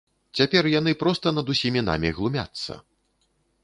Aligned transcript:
Цяпер 0.39 0.69
яны 0.79 0.95
проста 1.03 1.35
над 1.41 1.53
усімі 1.57 1.87
намі 1.91 2.09
глумяцца. 2.19 2.73